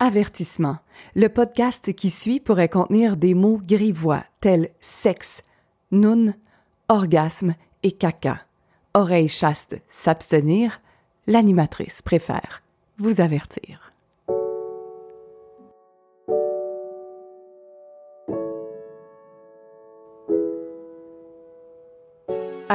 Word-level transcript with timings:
Avertissement. 0.00 0.78
Le 1.14 1.28
podcast 1.28 1.94
qui 1.94 2.10
suit 2.10 2.40
pourrait 2.40 2.68
contenir 2.68 3.16
des 3.16 3.32
mots 3.32 3.60
grivois 3.62 4.24
tels 4.40 4.70
sexe, 4.80 5.42
noun, 5.92 6.34
orgasme 6.88 7.54
et 7.84 7.92
caca. 7.92 8.40
Oreilles 8.94 9.28
chastes 9.28 9.80
s'abstenir. 9.88 10.80
L'animatrice 11.26 12.02
préfère 12.02 12.62
vous 12.98 13.20
avertir. 13.20 13.93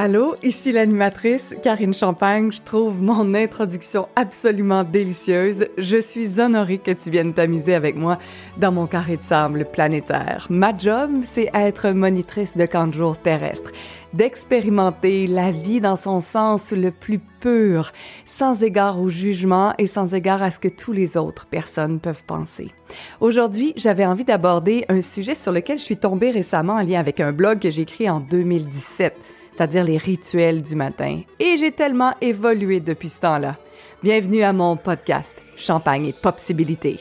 Allô, 0.02 0.38
ici 0.44 0.72
l'animatrice 0.72 1.54
Karine 1.62 1.94
Champagne. 1.94 2.54
Je 2.54 2.62
trouve 2.62 3.02
mon 3.02 3.34
introduction 3.34 4.08
absolument 4.16 4.86
délicieuse. 4.86 5.68
Je 5.78 6.00
suis 6.00 6.40
honorée 6.40 6.78
que 6.78 6.92
tu 6.92 7.10
viennes 7.10 7.34
t'amuser 7.34 7.76
avec 7.76 7.98
moi 7.98 8.18
dans 8.56 8.72
mon 8.72 8.88
carré 8.88 9.18
de 9.18 9.22
sable 9.22 9.66
planétaire. 9.66 10.48
Ma 10.50 10.74
job, 10.74 11.12
c'est 11.24 11.50
être 11.54 11.90
monitrice 11.90 12.56
de 12.56 12.66
camp 12.66 12.88
de 12.88 12.94
jour 12.94 13.18
terrestre, 13.18 13.72
d'expérimenter 14.14 15.28
la 15.28 15.52
vie 15.52 15.82
dans 15.82 15.98
son 15.98 16.22
sens 16.22 16.72
le 16.72 16.92
plus 16.92 17.20
pur, 17.42 17.92
sans 18.24 18.64
égard 18.64 19.02
au 19.02 19.10
jugement 19.10 19.74
et 19.80 19.88
sans 19.88 20.14
égard 20.14 20.42
à 20.42 20.50
ce 20.50 20.60
que 20.60 20.70
tous 20.70 20.94
les 20.94 21.18
autres 21.18 21.46
personnes 21.46 22.00
peuvent 22.00 22.24
penser. 22.24 22.72
Aujourd'hui, 23.20 23.74
j'avais 23.76 24.06
envie 24.06 24.24
d'aborder 24.24 24.86
un 24.88 25.02
sujet 25.02 25.36
sur 25.36 25.52
lequel 25.52 25.78
je 25.78 25.84
suis 25.84 25.98
tombée 25.98 26.32
récemment 26.32 26.76
en 26.76 26.84
lien 26.84 27.02
avec 27.02 27.20
un 27.20 27.34
blog 27.34 27.60
que 27.60 27.70
j'ai 27.70 27.82
écrit 27.82 28.10
en 28.10 28.22
2017 28.22 29.14
c'est-à-dire 29.60 29.84
les 29.84 29.98
rituels 29.98 30.64
du 30.64 30.74
matin. 30.74 31.20
Et 31.38 31.58
j'ai 31.58 31.74
tellement 31.74 32.14
évolué 32.22 32.80
depuis 32.80 33.10
ce 33.10 33.20
temps-là. 33.20 33.58
Bienvenue 34.02 34.42
à 34.42 34.54
mon 34.54 34.78
podcast 34.78 35.44
Champagne 35.58 36.06
et 36.06 36.14
Possibilité. 36.14 36.98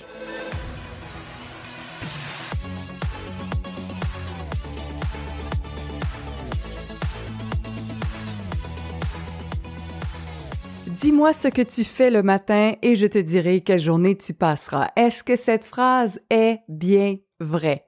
Dis-moi 10.89 11.33
ce 11.33 11.47
que 11.47 11.63
tu 11.63 11.85
fais 11.85 12.11
le 12.11 12.25
matin 12.25 12.73
et 12.83 12.97
je 12.97 13.07
te 13.07 13.19
dirai 13.19 13.61
quelle 13.61 13.79
journée 13.79 14.17
tu 14.17 14.35
passeras. 14.35 14.89
Est-ce 14.97 15.23
que 15.23 15.37
cette 15.37 15.65
phrase 15.65 16.21
est 16.29 16.59
bien 16.69 17.19
vraie? 17.39 17.88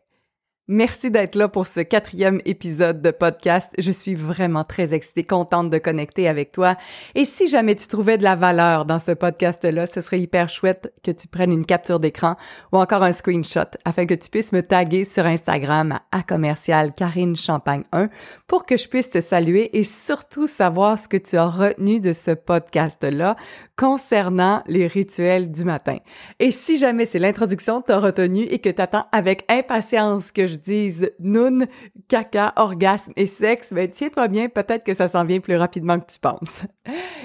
Merci 0.73 1.11
d'être 1.11 1.35
là 1.35 1.49
pour 1.49 1.67
ce 1.67 1.81
quatrième 1.81 2.41
épisode 2.45 3.03
de 3.03 3.11
podcast. 3.11 3.73
Je 3.77 3.91
suis 3.91 4.15
vraiment 4.15 4.63
très 4.63 4.95
excitée, 4.95 5.25
contente 5.25 5.69
de 5.69 5.79
connecter 5.79 6.29
avec 6.29 6.53
toi. 6.53 6.77
Et 7.17 7.25
si 7.25 7.49
jamais 7.49 7.75
tu 7.75 7.89
trouvais 7.89 8.19
de 8.19 8.23
la 8.23 8.37
valeur 8.37 8.85
dans 8.85 9.01
ce 9.01 9.11
podcast-là, 9.11 9.89
ce 9.89 10.01
serait 10.01 10.21
hyper 10.21 10.49
chouette 10.49 10.95
que 11.03 11.11
tu 11.11 11.27
prennes 11.27 11.51
une 11.51 11.67
capture 11.67 11.99
d'écran 11.99 12.37
ou 12.71 12.79
encore 12.79 13.03
un 13.03 13.11
screenshot 13.11 13.67
afin 13.85 14.07
que 14.07 14.15
tu 14.15 14.31
puisses 14.31 14.53
me 14.53 14.63
taguer 14.63 15.05
sur 15.05 15.27
Instagram 15.27 15.99
à 16.13 16.23
commercial 16.23 16.93
Karine 16.95 17.35
Champagne 17.35 17.83
1 17.91 18.09
pour 18.47 18.65
que 18.65 18.77
je 18.77 18.87
puisse 18.87 19.11
te 19.11 19.21
saluer 19.21 19.77
et 19.77 19.83
surtout 19.83 20.47
savoir 20.47 21.01
ce 21.01 21.09
que 21.09 21.17
tu 21.17 21.37
as 21.37 21.49
retenu 21.49 21.99
de 21.99 22.13
ce 22.13 22.31
podcast-là 22.31 23.35
concernant 23.81 24.63
les 24.67 24.87
rituels 24.87 25.51
du 25.51 25.65
matin. 25.65 25.97
Et 26.39 26.51
si 26.51 26.77
jamais 26.77 27.07
c'est 27.07 27.19
l'introduction 27.19 27.81
que 27.81 27.87
tu 27.87 27.93
as 27.93 27.99
retenu 27.99 28.43
et 28.43 28.59
que 28.59 28.69
tu 28.69 28.83
attends 28.83 29.07
avec 29.11 29.51
impatience 29.51 30.33
que 30.33 30.47
je 30.47 30.57
dise 30.57 31.11
noun, 31.19 31.67
caca, 32.07 32.53
orgasme 32.57 33.15
et 33.17 33.25
sexe, 33.25 33.73
ben 33.73 33.89
tiens-toi 33.91 34.29
bien, 34.29 34.51
peut-être 34.51 34.85
que 34.85 34.93
ça 34.93 35.09
s'en 35.09 35.25
vient 35.25 35.41
plus 35.41 35.57
rapidement 35.57 35.99
que 35.99 36.13
tu 36.13 36.19
penses. 36.19 36.61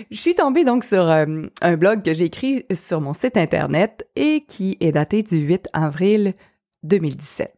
je 0.10 0.18
suis 0.18 0.34
tombée 0.34 0.64
donc 0.64 0.86
sur 0.86 1.02
euh, 1.02 1.26
un 1.62 1.76
blog 1.76 2.04
que 2.04 2.14
j'ai 2.14 2.24
écrit 2.24 2.64
sur 2.74 3.02
mon 3.02 3.14
site 3.14 3.36
internet 3.36 4.08
et 4.16 4.46
qui 4.48 4.78
est 4.80 4.94
daté 4.94 5.24
du 5.24 5.40
8 5.40 5.68
avril 5.74 6.36
2017. 6.84 7.54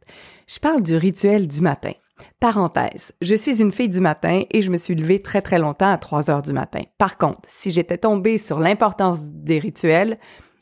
Je 0.48 0.58
parle 0.58 0.82
du 0.82 0.96
rituel 0.96 1.48
du 1.48 1.62
matin. 1.62 1.94
Parenthèse, 2.40 3.14
je 3.22 3.36
suis 3.36 3.62
une 3.62 3.72
fille 3.72 3.90
du 3.90 4.00
matin 4.00 4.44
et 4.52 4.62
je 4.62 4.72
me 4.72 4.78
suis 4.78 4.96
levée 4.96 5.22
très 5.22 5.42
très 5.42 5.60
longtemps 5.60 5.92
à 5.92 5.98
3 5.98 6.30
heures 6.30 6.42
du 6.42 6.54
matin. 6.54 6.82
Par 6.98 7.18
contre, 7.18 7.42
si 7.48 7.72
j'étais 7.72 7.98
tombée 7.98 8.38
sur 8.38 8.60
l'importance 8.60 9.20
des 9.24 9.60
rituels, 9.60 10.18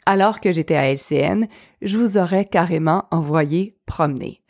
alors 0.05 0.39
que 0.39 0.51
j'étais 0.51 0.75
à 0.75 0.91
LCN, 0.91 1.47
je 1.81 1.97
vous 1.97 2.17
aurais 2.17 2.45
carrément 2.45 3.05
envoyé 3.11 3.77
promener. 3.85 4.41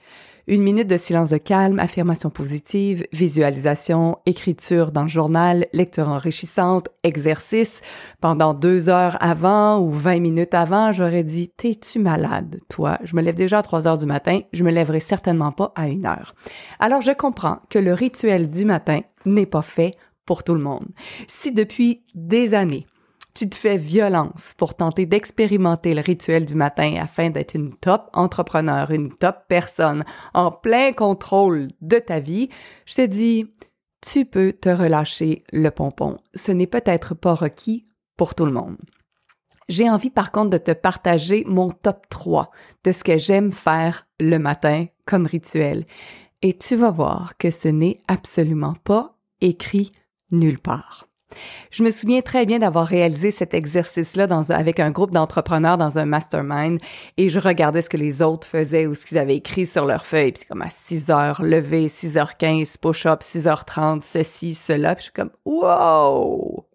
Une 0.47 0.61
minute 0.61 0.87
de 0.87 0.97
silence 0.97 1.31
de 1.31 1.37
calme, 1.37 1.79
affirmation 1.79 2.29
positive, 2.29 3.07
visualisation, 3.11 4.19
écriture 4.27 4.91
dans 4.91 5.01
le 5.01 5.07
journal, 5.07 5.65
lecture 5.73 6.07
enrichissante, 6.07 6.89
exercice. 7.01 7.81
Pendant 8.21 8.53
deux 8.53 8.87
heures 8.87 9.17
avant 9.21 9.79
ou 9.79 9.89
vingt 9.89 10.19
minutes 10.19 10.53
avant, 10.53 10.91
j'aurais 10.91 11.23
dit, 11.23 11.49
t'es-tu 11.49 11.97
malade, 11.97 12.59
toi? 12.69 12.99
Je 13.03 13.15
me 13.15 13.23
lève 13.23 13.33
déjà 13.33 13.57
à 13.57 13.63
trois 13.63 13.87
heures 13.87 13.97
du 13.97 14.05
matin, 14.05 14.41
je 14.53 14.63
me 14.63 14.71
lèverai 14.71 14.99
certainement 14.99 15.51
pas 15.51 15.73
à 15.75 15.87
une 15.87 16.05
heure. 16.05 16.35
Alors 16.79 17.01
je 17.01 17.11
comprends 17.11 17.57
que 17.71 17.79
le 17.79 17.95
rituel 17.95 18.51
du 18.51 18.65
matin 18.65 18.99
n'est 19.25 19.47
pas 19.47 19.63
fait 19.63 19.95
pour 20.27 20.43
tout 20.43 20.53
le 20.53 20.61
monde. 20.61 20.85
Si 21.27 21.53
depuis 21.53 22.03
des 22.13 22.53
années, 22.53 22.85
tu 23.35 23.49
te 23.49 23.55
fais 23.55 23.77
violence 23.77 24.55
pour 24.57 24.75
tenter 24.75 25.05
d'expérimenter 25.05 25.93
le 25.93 26.01
rituel 26.01 26.45
du 26.45 26.55
matin 26.55 26.95
afin 26.99 27.29
d'être 27.29 27.53
une 27.53 27.75
top 27.75 28.09
entrepreneur, 28.13 28.89
une 28.91 29.11
top 29.11 29.43
personne 29.49 30.05
en 30.33 30.51
plein 30.51 30.93
contrôle 30.93 31.67
de 31.81 31.99
ta 31.99 32.19
vie, 32.19 32.49
je 32.85 32.95
te 32.95 33.05
dis, 33.05 33.53
tu 34.01 34.25
peux 34.25 34.53
te 34.53 34.69
relâcher 34.69 35.43
le 35.51 35.69
pompon. 35.69 36.17
Ce 36.33 36.51
n'est 36.51 36.65
peut-être 36.65 37.13
pas 37.13 37.33
requis 37.33 37.85
pour 38.15 38.35
tout 38.35 38.45
le 38.45 38.53
monde. 38.53 38.77
J'ai 39.67 39.89
envie 39.89 40.11
par 40.11 40.31
contre 40.31 40.51
de 40.51 40.57
te 40.57 40.71
partager 40.71 41.43
mon 41.45 41.69
top 41.69 42.07
3 42.09 42.51
de 42.85 42.91
ce 42.91 43.03
que 43.03 43.17
j'aime 43.17 43.51
faire 43.51 44.07
le 44.19 44.37
matin 44.37 44.85
comme 45.05 45.25
rituel. 45.25 45.85
Et 46.41 46.57
tu 46.57 46.75
vas 46.75 46.91
voir 46.91 47.35
que 47.37 47.49
ce 47.49 47.67
n'est 47.67 47.97
absolument 48.07 48.75
pas 48.83 49.17
écrit 49.41 49.91
nulle 50.31 50.59
part. 50.59 51.07
Je 51.71 51.83
me 51.83 51.91
souviens 51.91 52.21
très 52.21 52.45
bien 52.45 52.59
d'avoir 52.59 52.87
réalisé 52.87 53.31
cet 53.31 53.53
exercice-là 53.53 54.27
avec 54.49 54.79
un 54.79 54.91
groupe 54.91 55.11
d'entrepreneurs 55.11 55.77
dans 55.77 55.97
un 55.97 56.05
mastermind 56.05 56.79
et 57.17 57.29
je 57.29 57.39
regardais 57.39 57.81
ce 57.81 57.89
que 57.89 57.97
les 57.97 58.21
autres 58.21 58.47
faisaient 58.47 58.87
ou 58.87 58.95
ce 58.95 59.05
qu'ils 59.05 59.17
avaient 59.17 59.35
écrit 59.35 59.65
sur 59.65 59.85
leur 59.85 60.05
feuille. 60.05 60.31
Puis 60.31 60.45
comme 60.45 60.61
à 60.61 60.69
6 60.69 61.09
heures 61.09 61.41
levé, 61.41 61.87
6h15 61.87 62.79
push-up, 62.79 63.21
6h30 63.21 64.01
ceci, 64.01 64.53
cela. 64.53 64.95
Puis 64.95 65.01
je 65.01 65.05
suis 65.05 65.13
comme 65.13 65.31
wow! 65.45 66.67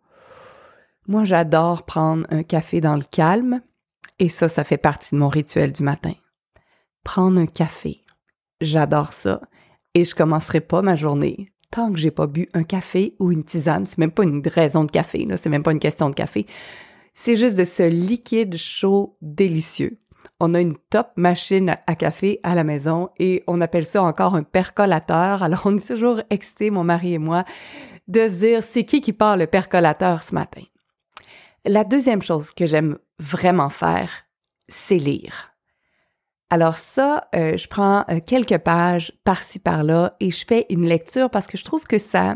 Moi, 1.07 1.25
j'adore 1.25 1.85
prendre 1.85 2.27
un 2.31 2.43
café 2.43 2.81
dans 2.81 2.97
le 2.97 3.03
calme 3.03 3.63
et 4.19 4.29
ça, 4.29 4.49
ça 4.49 4.65
fait 4.65 4.79
partie 4.79 5.15
de 5.15 5.21
mon 5.21 5.29
rituel 5.29 5.73
du 5.73 5.83
matin. 5.83 6.13
Prendre 7.05 7.41
un 7.41 7.47
café. 7.47 8.03
J'adore 8.61 9.13
ça. 9.13 9.41
Et 9.95 10.05
je 10.05 10.15
commencerai 10.15 10.61
pas 10.61 10.83
ma 10.83 10.95
journée 10.95 11.51
tant 11.71 11.93
que 11.93 11.99
j'ai 11.99 12.11
pas 12.11 12.27
bu 12.27 12.49
un 12.55 12.65
café 12.65 13.15
ou 13.19 13.33
une 13.33 13.45
tisane, 13.45 13.87
c'est 13.87 13.99
même 13.99 14.11
pas 14.11 14.25
une 14.25 14.43
raison 14.47 14.85
de 14.85 14.91
café, 14.91 15.25
là, 15.25 15.37
c'est 15.37 15.49
même 15.49 15.63
pas 15.63 15.73
une 15.73 15.81
question 15.81 16.11
de 16.11 16.15
café. 16.15 16.47
C'est 17.15 17.37
juste 17.37 17.57
de 17.57 17.65
ce 17.65 17.83
liquide 17.83 18.57
chaud 18.57 19.17
délicieux. 19.21 19.99
On 20.39 20.55
a 20.55 20.61
une 20.61 20.77
top 20.91 21.09
machine 21.17 21.77
à 21.87 21.95
café 21.95 22.41
à 22.43 22.55
la 22.55 22.65
maison 22.65 23.11
et 23.19 23.43
on 23.47 23.61
appelle 23.61 23.87
ça 23.87 24.03
encore 24.03 24.35
un 24.35 24.43
percolateur. 24.43 25.43
Alors 25.43 25.63
on 25.65 25.77
est 25.77 25.87
toujours 25.87 26.23
excités, 26.31 26.71
mon 26.71 26.85
mari 26.85 27.15
et 27.15 27.19
moi, 27.19 27.45
de 28.09 28.27
dire 28.29 28.65
c'est 28.65 28.85
qui 28.85 29.01
qui 29.01 29.13
part 29.13 29.37
le 29.37 29.47
percolateur 29.47 30.23
ce 30.23 30.35
matin? 30.35 30.63
La 31.67 31.85
deuxième 31.85 32.23
chose 32.23 32.53
que 32.53 32.65
j'aime 32.65 32.99
vraiment 33.19 33.69
faire, 33.69 34.11
c'est 34.69 34.97
lire. 34.97 35.50
Alors 36.51 36.79
ça, 36.79 37.29
euh, 37.37 37.57
je 37.57 37.69
prends 37.69 38.05
euh, 38.11 38.19
quelques 38.25 38.59
pages 38.59 39.13
par-ci 39.23 39.61
par-là 39.61 40.17
et 40.19 40.33
je 40.33 40.45
fais 40.45 40.67
une 40.69 40.87
lecture 40.87 41.31
parce 41.31 41.47
que 41.47 41.57
je 41.57 41.65
trouve 41.65 41.87
que 41.87 41.99
ça 41.99 42.35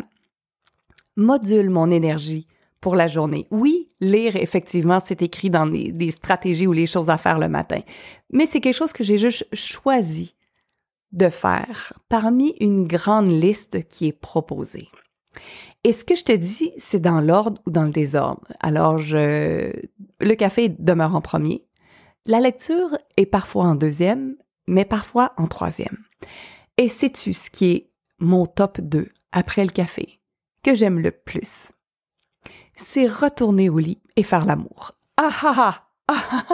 module 1.16 1.68
mon 1.68 1.90
énergie 1.90 2.46
pour 2.80 2.94
la 2.94 3.08
journée. 3.08 3.48
Oui, 3.50 3.90
lire, 4.00 4.36
effectivement, 4.36 5.00
c'est 5.02 5.22
écrit 5.22 5.50
dans 5.50 5.64
les, 5.64 6.10
stratégies 6.12 6.66
ou 6.68 6.72
les 6.72 6.86
choses 6.86 7.10
à 7.10 7.18
faire 7.18 7.38
le 7.38 7.48
matin, 7.48 7.80
mais 8.30 8.46
c'est 8.46 8.60
quelque 8.60 8.76
chose 8.76 8.92
que 8.92 9.02
j'ai 9.02 9.16
juste 9.16 9.46
choisi 9.52 10.36
de 11.12 11.28
faire 11.28 11.92
parmi 12.08 12.54
une 12.60 12.86
grande 12.86 13.28
liste 13.28 13.88
qui 13.88 14.06
est 14.06 14.12
proposée. 14.12 14.88
Et 15.82 15.92
ce 15.92 16.04
que 16.04 16.14
je 16.14 16.24
te 16.24 16.32
dis, 16.32 16.72
c'est 16.78 17.00
dans 17.00 17.20
l'ordre 17.20 17.60
ou 17.66 17.70
dans 17.70 17.84
le 17.84 17.90
désordre. 17.90 18.46
Alors, 18.60 18.98
je, 18.98 19.72
le 20.20 20.34
café 20.34 20.68
demeure 20.68 21.14
en 21.14 21.20
premier. 21.20 21.64
La 22.26 22.40
lecture 22.40 22.96
est 23.18 23.26
parfois 23.26 23.64
en 23.64 23.74
deuxième, 23.74 24.36
mais 24.66 24.86
parfois 24.86 25.34
en 25.36 25.46
troisième. 25.46 26.04
Et 26.78 26.88
sais-tu 26.88 27.34
ce 27.34 27.50
qui 27.50 27.66
est 27.66 27.90
mon 28.18 28.46
top 28.46 28.80
2 28.80 29.10
après 29.32 29.62
le 29.62 29.70
café, 29.70 30.20
que 30.62 30.72
j'aime 30.72 31.00
le 31.00 31.10
plus? 31.10 31.72
C'est 32.76 33.06
retourner 33.06 33.68
au 33.68 33.78
lit 33.78 34.00
et 34.16 34.22
faire 34.22 34.46
l'amour. 34.46 34.92
Ah 35.18 35.36
ah 35.42 35.84
ah! 36.08 36.48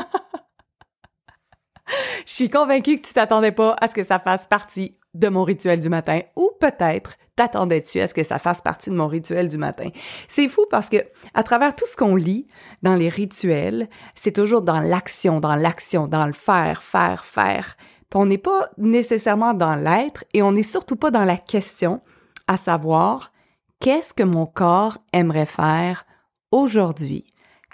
Je 2.26 2.32
suis 2.32 2.50
convaincue 2.50 2.96
que 2.96 3.06
tu 3.06 3.14
t'attendais 3.14 3.52
pas 3.52 3.76
à 3.80 3.86
ce 3.86 3.94
que 3.94 4.02
ça 4.02 4.18
fasse 4.18 4.46
partie 4.46 4.98
de 5.14 5.28
mon 5.28 5.44
rituel 5.44 5.78
du 5.78 5.88
matin, 5.88 6.20
ou 6.34 6.50
peut-être 6.58 7.14
t'attendais-tu 7.40 8.00
à 8.00 8.06
ce 8.06 8.12
que 8.12 8.22
ça 8.22 8.38
fasse 8.38 8.60
partie 8.60 8.90
de 8.90 8.94
mon 8.94 9.06
rituel 9.06 9.48
du 9.48 9.56
matin? 9.56 9.88
C'est 10.28 10.46
fou 10.46 10.66
parce 10.70 10.90
que 10.90 10.98
à 11.32 11.42
travers 11.42 11.74
tout 11.74 11.86
ce 11.86 11.96
qu'on 11.96 12.14
lit 12.14 12.46
dans 12.82 12.96
les 12.96 13.08
rituels, 13.08 13.88
c'est 14.14 14.32
toujours 14.32 14.60
dans 14.60 14.80
l'action, 14.80 15.40
dans 15.40 15.54
l'action, 15.54 16.06
dans 16.06 16.26
le 16.26 16.34
faire, 16.34 16.82
faire, 16.82 17.24
faire. 17.24 17.78
Puis 18.10 18.20
on 18.20 18.26
n'est 18.26 18.36
pas 18.36 18.68
nécessairement 18.76 19.54
dans 19.54 19.74
l'être 19.74 20.22
et 20.34 20.42
on 20.42 20.52
n'est 20.52 20.62
surtout 20.62 20.96
pas 20.96 21.10
dans 21.10 21.24
la 21.24 21.38
question, 21.38 22.02
à 22.46 22.58
savoir 22.58 23.32
qu'est-ce 23.80 24.12
que 24.12 24.22
mon 24.22 24.44
corps 24.44 24.98
aimerait 25.14 25.46
faire 25.46 26.04
aujourd'hui 26.50 27.24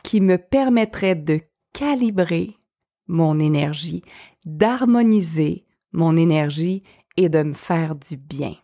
qui 0.04 0.20
me 0.20 0.38
permettrait 0.38 1.16
de 1.16 1.40
calibrer 1.72 2.56
mon 3.08 3.40
énergie, 3.40 4.04
d'harmoniser 4.44 5.66
mon 5.90 6.16
énergie 6.16 6.84
et 7.16 7.28
de 7.28 7.42
me 7.42 7.54
faire 7.54 7.96
du 7.96 8.16
bien? 8.16 8.54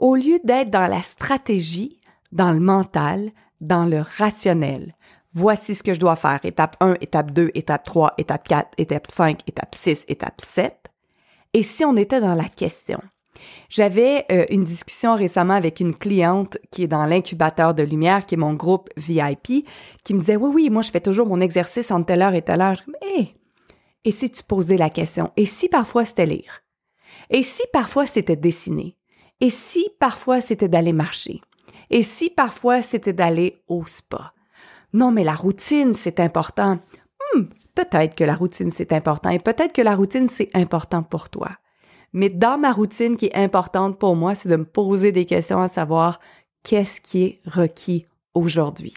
Au 0.00 0.14
lieu 0.14 0.40
d'être 0.44 0.70
dans 0.70 0.86
la 0.86 1.02
stratégie, 1.02 2.00
dans 2.32 2.52
le 2.52 2.58
mental, 2.58 3.32
dans 3.60 3.84
le 3.84 4.00
rationnel, 4.00 4.94
voici 5.34 5.74
ce 5.74 5.82
que 5.82 5.92
je 5.92 6.00
dois 6.00 6.16
faire. 6.16 6.40
Étape 6.42 6.76
1, 6.80 6.94
étape 7.02 7.32
2, 7.32 7.50
étape 7.52 7.84
3, 7.84 8.14
étape 8.16 8.48
4, 8.48 8.68
étape 8.78 9.10
5, 9.12 9.40
étape 9.46 9.74
6, 9.74 10.06
étape 10.08 10.40
7. 10.40 10.74
Et 11.52 11.62
si 11.62 11.84
on 11.84 11.96
était 11.96 12.22
dans 12.22 12.34
la 12.34 12.48
question? 12.48 12.98
J'avais 13.68 14.24
euh, 14.32 14.46
une 14.48 14.64
discussion 14.64 15.14
récemment 15.14 15.52
avec 15.52 15.80
une 15.80 15.94
cliente 15.94 16.56
qui 16.70 16.84
est 16.84 16.88
dans 16.88 17.04
l'incubateur 17.04 17.74
de 17.74 17.82
lumière, 17.82 18.24
qui 18.24 18.36
est 18.36 18.38
mon 18.38 18.54
groupe 18.54 18.88
VIP, 18.96 19.66
qui 20.02 20.14
me 20.14 20.20
disait, 20.20 20.36
oui, 20.36 20.50
oui, 20.54 20.70
moi, 20.70 20.80
je 20.80 20.90
fais 20.90 21.00
toujours 21.00 21.26
mon 21.26 21.42
exercice 21.42 21.90
entre 21.90 22.06
telle 22.06 22.22
heure 22.22 22.34
et 22.34 22.42
telle 22.42 22.62
heure. 22.62 22.82
Hé, 23.02 23.34
et 24.06 24.12
si 24.12 24.30
tu 24.30 24.42
posais 24.42 24.78
la 24.78 24.88
question? 24.88 25.30
Et 25.36 25.44
si 25.44 25.68
parfois 25.68 26.06
c'était 26.06 26.24
lire? 26.24 26.62
Et 27.28 27.42
si 27.42 27.62
parfois 27.70 28.06
c'était 28.06 28.36
dessiner? 28.36 28.96
Et 29.40 29.50
si 29.50 29.88
parfois 29.98 30.40
c'était 30.40 30.68
d'aller 30.68 30.92
marcher? 30.92 31.40
Et 31.90 32.02
si 32.02 32.30
parfois 32.30 32.82
c'était 32.82 33.12
d'aller 33.12 33.62
au 33.68 33.84
spa? 33.86 34.32
Non, 34.92 35.12
mais 35.12 35.24
la 35.24 35.34
routine, 35.34 35.94
c'est 35.94 36.20
important. 36.20 36.78
Hmm, 37.34 37.44
peut-être 37.74 38.14
que 38.14 38.24
la 38.24 38.34
routine, 38.34 38.70
c'est 38.72 38.92
important. 38.92 39.30
Et 39.30 39.38
peut-être 39.38 39.72
que 39.72 39.82
la 39.82 39.94
routine, 39.94 40.28
c'est 40.28 40.50
important 40.54 41.02
pour 41.02 41.30
toi. 41.30 41.50
Mais 42.12 42.28
dans 42.28 42.58
ma 42.58 42.72
routine 42.72 43.16
qui 43.16 43.26
est 43.26 43.36
importante 43.36 43.98
pour 43.98 44.16
moi, 44.16 44.34
c'est 44.34 44.48
de 44.48 44.56
me 44.56 44.64
poser 44.64 45.12
des 45.12 45.26
questions 45.26 45.60
à 45.60 45.68
savoir 45.68 46.18
qu'est-ce 46.64 47.00
qui 47.00 47.22
est 47.22 47.40
requis 47.46 48.06
aujourd'hui. 48.34 48.94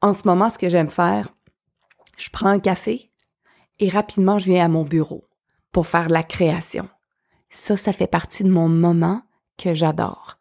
En 0.00 0.14
ce 0.14 0.26
moment, 0.26 0.48
ce 0.48 0.58
que 0.58 0.70
j'aime 0.70 0.88
faire, 0.88 1.28
je 2.16 2.30
prends 2.30 2.48
un 2.48 2.58
café 2.58 3.10
et 3.78 3.88
rapidement, 3.88 4.38
je 4.38 4.50
viens 4.50 4.64
à 4.64 4.68
mon 4.68 4.84
bureau 4.84 5.28
pour 5.72 5.86
faire 5.86 6.08
la 6.08 6.22
création. 6.22 6.88
Ça, 7.50 7.76
ça 7.76 7.92
fait 7.92 8.06
partie 8.06 8.44
de 8.44 8.50
mon 8.50 8.68
moment 8.68 9.22
j'adore. 9.74 10.38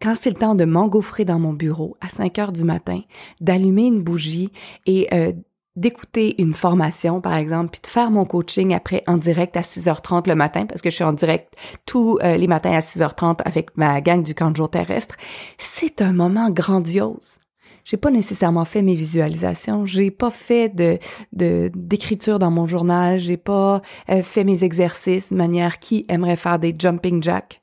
Quand 0.00 0.14
c'est 0.14 0.30
le 0.30 0.36
temps 0.36 0.54
de 0.54 0.64
m'engouffrer 0.64 1.24
dans 1.24 1.38
mon 1.38 1.52
bureau 1.52 1.96
à 2.00 2.08
5 2.08 2.38
heures 2.38 2.52
du 2.52 2.64
matin, 2.64 3.00
d'allumer 3.40 3.86
une 3.86 4.02
bougie 4.02 4.50
et 4.86 5.08
euh, 5.12 5.32
d'écouter 5.76 6.40
une 6.40 6.54
formation, 6.54 7.20
par 7.20 7.34
exemple, 7.34 7.70
puis 7.70 7.80
de 7.82 7.86
faire 7.86 8.10
mon 8.10 8.24
coaching 8.24 8.74
après 8.74 9.02
en 9.06 9.16
direct 9.16 9.56
à 9.56 9.62
6h30 9.62 10.28
le 10.28 10.34
matin, 10.34 10.66
parce 10.66 10.82
que 10.82 10.90
je 10.90 10.94
suis 10.94 11.04
en 11.04 11.12
direct 11.12 11.54
tous 11.86 12.18
euh, 12.22 12.36
les 12.36 12.46
matins 12.46 12.72
à 12.72 12.80
6h30 12.80 13.40
avec 13.44 13.76
ma 13.76 14.00
gang 14.00 14.22
du 14.22 14.34
camp 14.34 14.50
de 14.50 14.56
jour 14.56 14.70
terrestre, 14.70 15.16
c'est 15.58 16.02
un 16.02 16.12
moment 16.12 16.50
grandiose 16.50 17.40
j'ai 17.88 17.96
pas 17.96 18.10
nécessairement 18.10 18.66
fait 18.66 18.82
mes 18.82 18.94
visualisations, 18.94 19.86
j'ai 19.86 20.10
pas 20.10 20.28
fait 20.28 20.68
de 20.68 20.98
d'écriture 21.32 22.38
dans 22.38 22.50
mon 22.50 22.66
journal, 22.66 23.18
j'ai 23.18 23.38
pas 23.38 23.80
euh, 24.10 24.22
fait 24.22 24.44
mes 24.44 24.62
exercices 24.62 25.32
de 25.32 25.36
manière 25.36 25.78
qui 25.78 26.04
aimerait 26.08 26.36
faire 26.36 26.58
des 26.58 26.74
jumping 26.78 27.22
jacks 27.22 27.62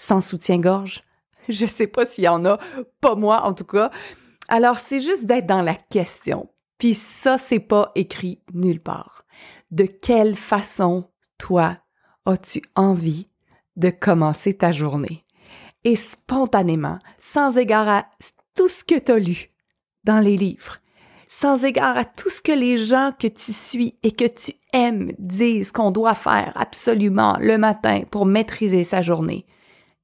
sans 0.00 0.22
soutien-gorge. 0.22 1.04
Je 1.48 1.66
sais 1.66 1.86
pas 1.86 2.06
s'il 2.06 2.24
y 2.24 2.28
en 2.28 2.44
a, 2.46 2.58
pas 3.00 3.14
moi 3.14 3.42
en 3.42 3.52
tout 3.52 3.64
cas. 3.64 3.90
Alors 4.48 4.78
c'est 4.78 5.00
juste 5.00 5.26
d'être 5.26 5.46
dans 5.46 5.62
la 5.62 5.74
question. 5.74 6.48
Puis 6.78 6.94
ça 6.94 7.36
c'est 7.36 7.60
pas 7.60 7.92
écrit 7.94 8.40
nulle 8.54 8.80
part. 8.80 9.24
De 9.70 9.84
quelle 9.84 10.36
façon 10.36 11.10
toi 11.38 11.76
as-tu 12.24 12.62
envie 12.74 13.28
de 13.76 13.90
commencer 13.90 14.56
ta 14.56 14.72
journée? 14.72 15.24
Et 15.84 15.96
spontanément, 15.96 16.98
sans 17.18 17.56
égard 17.56 17.88
à 17.88 18.06
tout 18.54 18.68
ce 18.68 18.84
que 18.84 18.98
tu 18.98 19.12
as 19.12 19.18
lu, 19.18 19.50
dans 20.04 20.18
les 20.18 20.36
livres, 20.36 20.78
sans 21.26 21.64
égard 21.64 21.96
à 21.96 22.04
tout 22.04 22.28
ce 22.28 22.42
que 22.42 22.52
les 22.52 22.76
gens 22.76 23.12
que 23.18 23.28
tu 23.28 23.52
suis 23.52 23.98
et 24.02 24.12
que 24.12 24.26
tu 24.26 24.52
aimes 24.72 25.12
disent 25.18 25.72
qu'on 25.72 25.90
doit 25.90 26.14
faire 26.14 26.52
absolument 26.56 27.36
le 27.40 27.56
matin 27.56 28.02
pour 28.10 28.26
maîtriser 28.26 28.84
sa 28.84 29.00
journée. 29.00 29.46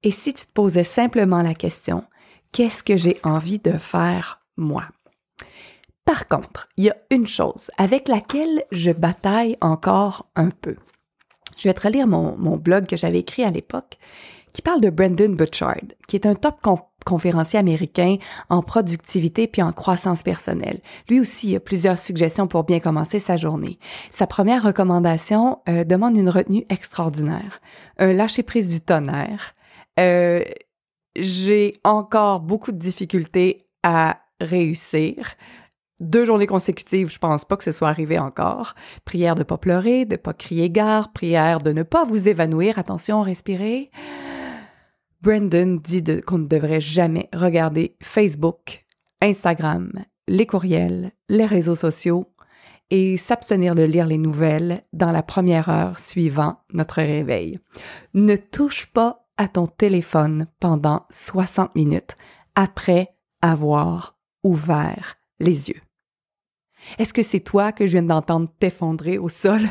Et 0.03 0.11
si 0.11 0.35
tu 0.35 0.47
te 0.47 0.53
posais 0.53 0.85
simplement 0.85 1.43
la 1.43 1.55
question, 1.55 2.05
qu'est-ce 2.53 2.83
que 2.83 2.97
j'ai 2.97 3.19
envie 3.23 3.59
de 3.59 3.73
faire 3.73 4.41
moi? 4.57 4.85
Par 6.05 6.29
contre, 6.29 6.69
il 6.77 6.85
y 6.85 6.91
a 6.91 6.97
une 7.11 7.27
chose 7.27 7.71
avec 7.79 8.07
laquelle 8.07 8.63
je 8.71 8.93
bataille 8.93 9.57
encore 9.61 10.31
un 10.37 10.51
peu. 10.51 10.77
Je 11.57 11.69
vais 11.69 11.75
te 11.75 11.83
relire 11.83 12.07
mon, 12.07 12.57
blog 12.57 12.87
que 12.87 12.97
j'avais 12.97 13.19
écrit 13.19 13.43
à 13.43 13.51
l'époque 13.51 13.99
qui 14.53 14.63
parle 14.63 14.81
de 14.81 14.89
Brendan 14.89 15.35
Butchard, 15.35 15.83
qui 16.09 16.17
est 16.17 16.25
un 16.25 16.35
top 16.35 16.65
conférencier 17.05 17.59
américain 17.59 18.17
en 18.49 18.63
productivité 18.63 19.49
puis 19.49 19.61
en 19.61 19.73
croissance 19.73 20.23
personnelle. 20.23 20.81
Lui 21.11 21.21
aussi 21.21 21.55
a 21.55 21.61
plusieurs 21.61 21.99
suggestions 21.99 22.47
pour 22.47 22.65
bien 22.65 22.81
commencer 22.81 23.19
sa 23.19 23.37
journée. 23.37 23.79
Sa 24.11 24.27
première 24.27 24.63
recommandation 24.63 25.59
euh, 25.69 25.85
demande 25.85 26.17
une 26.17 26.31
retenue 26.31 26.65
extraordinaire, 26.71 27.61
un 27.99 28.15
lâcher 28.15 28.43
prise 28.43 28.71
du 28.71 28.81
tonnerre. 28.81 29.56
Euh, 29.99 30.43
j'ai 31.17 31.75
encore 31.85 32.41
beaucoup 32.41 32.73
de 32.73 32.79
difficultés 32.79 33.67
à 33.83 34.19
réussir. 34.41 35.35
Deux 35.99 36.27
journées 36.27 36.47
consécutives, 36.47 37.11
je 37.11 37.19
pense 37.19 37.47
pas 37.47 37.57
que 37.57 37.65
ce 37.65 37.73
soit 37.73 37.89
arrivé 37.89 38.19
encore. 38.19 38.75
Prière 39.07 39.35
de 39.35 39.43
pas 39.43 39.57
pleurer, 39.57 40.05
de 40.05 40.17
pas 40.17 40.35
crier 40.35 40.69
gare, 40.69 41.13
prière 41.13 41.59
de 41.59 41.73
ne 41.73 41.83
pas 41.83 42.05
vous 42.05 42.29
évanouir. 42.29 42.79
Attention, 42.79 43.23
respirez. 43.23 43.91
Brandon 45.23 45.81
dit 45.83 46.05
qu'on 46.27 46.39
ne 46.39 46.47
devrait 46.47 46.83
jamais 46.83 47.31
regarder 47.35 47.97
Facebook, 48.03 48.85
Instagram, 49.23 49.91
les 50.29 50.47
courriels, 50.47 51.13
les 51.31 51.47
réseaux 51.47 51.75
sociaux 51.75 52.31
et 52.91 53.17
s'abstenir 53.17 53.75
de 53.75 53.83
lire 53.83 54.07
les 54.07 54.19
nouvelles 54.19 54.83
dans 54.93 55.13
la 55.13 55.23
première 55.23 55.69
heure 55.69 55.99
suivant 55.99 56.59
notre 56.73 56.97
réveil. 56.97 57.59
Ne 58.15 58.37
touche 58.37 58.87
pas 58.87 59.26
à 59.39 59.49
ton 59.49 59.67
téléphone 59.67 60.47
pendant 60.61 61.07
60 61.11 61.75
minutes 61.75 62.17
après 62.55 63.15
avoir 63.43 64.17
ouvert 64.43 65.17
les 65.41 65.69
yeux. 65.69 65.81
Est-ce 66.99 67.13
que 67.13 67.23
c'est 67.23 67.41
toi 67.41 67.73
que 67.73 67.87
je 67.87 67.93
viens 67.93 68.03
d'entendre 68.03 68.49
t'effondrer 68.59 69.19
au 69.19 69.29
sol? 69.29 69.63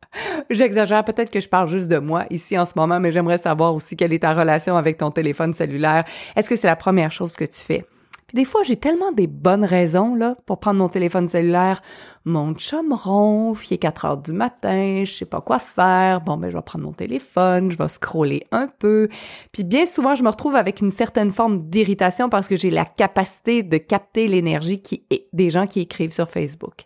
J'exagère, 0.50 1.04
peut-être 1.04 1.30
que 1.30 1.40
je 1.40 1.48
parle 1.48 1.68
juste 1.68 1.88
de 1.88 1.98
moi 1.98 2.26
ici 2.30 2.58
en 2.58 2.66
ce 2.66 2.72
moment, 2.76 2.98
mais 2.98 3.12
j'aimerais 3.12 3.38
savoir 3.38 3.74
aussi 3.74 3.96
quelle 3.96 4.12
est 4.12 4.20
ta 4.20 4.34
relation 4.34 4.76
avec 4.76 4.98
ton 4.98 5.10
téléphone 5.10 5.54
cellulaire. 5.54 6.04
Est-ce 6.34 6.48
que 6.48 6.56
c'est 6.56 6.66
la 6.66 6.76
première 6.76 7.12
chose 7.12 7.36
que 7.36 7.44
tu 7.44 7.60
fais? 7.60 7.86
Puis 8.30 8.36
des 8.36 8.44
fois, 8.44 8.62
j'ai 8.62 8.76
tellement 8.76 9.10
des 9.10 9.26
bonnes 9.26 9.64
raisons 9.64 10.14
là 10.14 10.36
pour 10.46 10.60
prendre 10.60 10.78
mon 10.78 10.88
téléphone 10.88 11.26
cellulaire. 11.26 11.82
Mon 12.24 12.54
chum 12.54 12.92
ronfle, 12.92 13.66
il 13.68 13.74
est 13.74 13.78
4 13.78 14.04
heures 14.04 14.16
du 14.18 14.32
matin, 14.32 15.02
je 15.04 15.12
sais 15.12 15.24
pas 15.24 15.40
quoi 15.40 15.58
faire. 15.58 16.20
Bon, 16.20 16.36
ben 16.36 16.48
je 16.48 16.56
vais 16.56 16.62
prendre 16.62 16.84
mon 16.84 16.92
téléphone, 16.92 17.72
je 17.72 17.76
vais 17.76 17.88
scroller 17.88 18.44
un 18.52 18.68
peu. 18.68 19.08
Puis 19.50 19.64
bien 19.64 19.84
souvent, 19.84 20.14
je 20.14 20.22
me 20.22 20.28
retrouve 20.28 20.54
avec 20.54 20.80
une 20.80 20.92
certaine 20.92 21.32
forme 21.32 21.68
d'irritation 21.68 22.28
parce 22.28 22.46
que 22.46 22.54
j'ai 22.54 22.70
la 22.70 22.84
capacité 22.84 23.64
de 23.64 23.78
capter 23.78 24.28
l'énergie 24.28 24.80
qui 24.80 25.04
est 25.10 25.26
des 25.32 25.50
gens 25.50 25.66
qui 25.66 25.80
écrivent 25.80 26.12
sur 26.12 26.30
Facebook. 26.30 26.84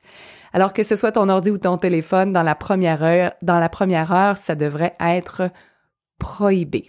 Alors 0.55 0.73
que 0.73 0.83
ce 0.83 0.97
soit 0.97 1.13
ton 1.13 1.29
ordi 1.29 1.51
ou 1.51 1.59
ton 1.59 1.77
téléphone, 1.77 2.33
dans 2.33 2.43
la 2.43 2.55
première 2.55 3.03
heure, 3.03 3.33
dans 3.43 3.59
la 3.59 3.69
première 3.69 4.13
heure, 4.13 4.39
ça 4.39 4.55
devrait 4.55 4.97
être 4.99 5.51
prohibé. 6.19 6.87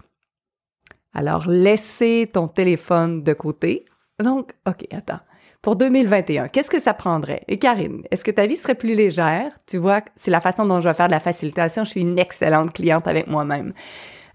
Alors, 1.14 1.46
laissez 1.46 2.30
ton 2.32 2.48
téléphone 2.48 3.22
de 3.22 3.34
côté. 3.34 3.84
Donc, 4.24 4.54
OK, 4.68 4.86
attends. 4.92 5.20
Pour 5.62 5.76
2021, 5.76 6.48
qu'est-ce 6.50 6.70
que 6.70 6.80
ça 6.80 6.94
prendrait? 6.94 7.44
Et 7.48 7.58
Karine, 7.58 8.04
est-ce 8.12 8.24
que 8.24 8.32
ta 8.32 8.46
vie 8.46 8.56
serait 8.56 8.76
plus 8.76 8.94
légère? 8.94 9.58
Tu 9.66 9.78
vois, 9.78 10.02
c'est 10.16 10.32
la 10.32 10.42
façon 10.42 10.66
dont 10.66 10.80
je 10.80 10.88
vais 10.88 10.94
faire 10.94 11.08
de 11.08 11.14
la 11.14 11.20
facilitation. 11.20 11.84
Je 11.84 11.90
suis 11.90 12.02
une 12.02 12.20
excellente 12.20 12.72
cliente 12.72 13.08
avec 13.08 13.28
moi-même. 13.28 13.74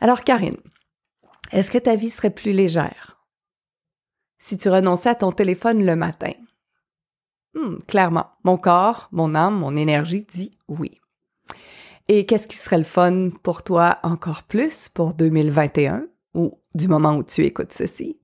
Alors, 0.01 0.23
Karine, 0.23 0.57
est-ce 1.53 1.71
que 1.71 1.79
ta 1.79 1.95
vie 1.95 2.11
serait 2.11 2.31
plus 2.31 2.53
légère 2.53 3.19
si 4.39 4.57
tu 4.57 4.69
renonçais 4.69 5.11
à 5.11 5.15
ton 5.15 5.33
téléphone 5.33 5.85
le 5.85 5.97
matin? 5.97 6.33
Hmm, 7.55 7.77
clairement, 7.87 8.27
mon 8.45 8.57
corps, 8.57 9.09
mon 9.13 9.35
âme, 9.35 9.59
mon 9.59 9.77
énergie 9.77 10.25
dit 10.25 10.51
oui. 10.69 11.01
Et 12.09 12.27
qu'est-ce 12.27 12.49
qui 12.49 12.57
serait 12.57 12.79
le 12.79 12.85
fun 12.85 13.31
pour 13.43 13.63
toi 13.63 13.99
encore 14.03 14.43
plus 14.45 14.89
pour 14.89 15.15
2021 15.15 16.07
ou 16.35 16.61
du 16.75 16.89
moment 16.89 17.15
où 17.15 17.23
tu 17.23 17.45
écoutes 17.45 17.73
ceci? 17.73 18.20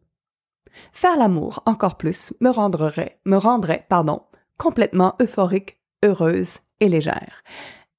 Faire 0.93 1.17
l'amour 1.17 1.63
encore 1.67 1.97
plus 1.97 2.33
me 2.41 2.51
rendrait, 2.51 3.21
me 3.25 3.37
rendrait, 3.37 3.87
pardon, 3.89 4.23
complètement 4.59 5.17
euphorique, 5.21 5.81
heureuse 6.05 6.59
et 6.81 6.89
légère. 6.89 7.43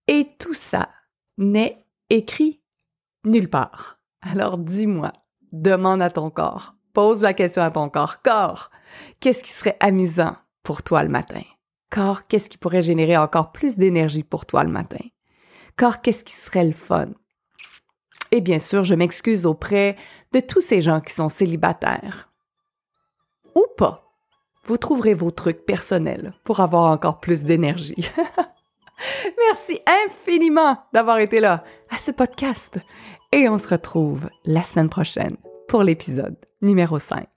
Et 0.08 0.28
tout 0.40 0.54
ça 0.54 0.90
n'est 1.38 1.86
écrit 2.10 2.62
nulle 3.26 3.50
part. 3.50 4.00
Alors 4.22 4.58
dis-moi, 4.58 5.14
demande 5.52 6.02
à 6.02 6.10
ton 6.10 6.30
corps 6.30 6.74
Pose 6.98 7.22
la 7.22 7.36
question 7.36 7.62
à 7.62 7.70
ton 7.70 7.90
corps. 7.90 8.24
Corps, 8.24 8.72
qu'est-ce 9.20 9.44
qui 9.44 9.52
serait 9.52 9.78
amusant 9.80 10.36
pour 10.64 10.82
toi 10.82 11.04
le 11.04 11.10
matin? 11.10 11.44
Corps, 11.92 12.26
qu'est-ce 12.26 12.50
qui 12.50 12.58
pourrait 12.58 12.82
générer 12.82 13.16
encore 13.16 13.52
plus 13.52 13.78
d'énergie 13.78 14.24
pour 14.24 14.48
toi 14.48 14.64
le 14.64 14.72
matin? 14.72 15.06
Corps, 15.76 16.02
qu'est-ce 16.02 16.24
qui 16.24 16.34
serait 16.34 16.66
le 16.66 16.74
fun? 16.74 17.10
Et 18.32 18.42
bien 18.42 18.58
sûr, 18.58 18.84
je 18.84 18.96
m'excuse 18.96 19.46
auprès 19.46 19.96
de 20.34 20.40
tous 20.40 20.60
ces 20.60 20.82
gens 20.82 21.00
qui 21.00 21.14
sont 21.14 21.30
célibataires. 21.30 22.32
Ou 23.58 23.66
pas. 23.76 24.14
Vous 24.66 24.78
trouverez 24.78 25.16
vos 25.16 25.32
trucs 25.32 25.66
personnels 25.66 26.34
pour 26.44 26.60
avoir 26.60 26.92
encore 26.92 27.20
plus 27.20 27.44
d'énergie. 27.44 28.08
Merci 29.50 29.80
infiniment 30.06 30.78
d'avoir 30.94 31.18
été 31.18 31.40
là 31.40 31.64
à 31.90 31.98
ce 31.98 32.12
podcast. 32.12 32.78
Et 33.32 33.50
on 33.50 33.58
se 33.58 33.68
retrouve 33.68 34.30
la 34.46 34.62
semaine 34.62 34.90
prochaine 34.90 35.38
pour 35.68 35.82
l'épisode 35.82 36.38
numéro 36.62 37.00
5. 37.00 37.28